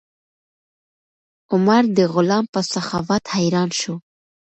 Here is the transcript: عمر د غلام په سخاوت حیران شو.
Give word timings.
عمر 1.53 1.83
د 1.97 1.99
غلام 2.13 2.45
په 2.53 2.59
سخاوت 2.71 3.23
حیران 3.35 3.69
شو. 3.79 3.95